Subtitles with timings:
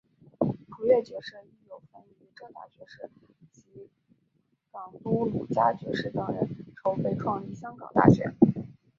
[0.67, 3.07] 普乐爵士亦有份与遮打爵士
[3.51, 3.87] 及
[4.71, 6.49] 港督卢嘉爵士等人
[6.83, 8.33] 筹备创立香港大学。